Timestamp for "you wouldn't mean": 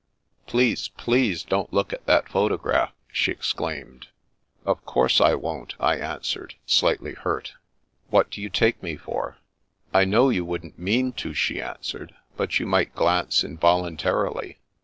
10.31-11.11